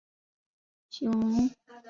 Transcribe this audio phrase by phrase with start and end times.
[0.89, 1.55] 治所在永年县。